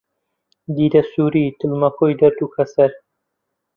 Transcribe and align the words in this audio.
دیدە 0.75 1.01
سووری، 1.11 1.45
دڵ 1.59 1.71
مەکۆی 1.81 2.17
دەرد 2.21 2.39
و 2.41 2.51
کەسەر 2.55 2.91